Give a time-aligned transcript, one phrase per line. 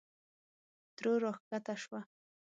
[0.95, 1.99] ترور راکښته شوه.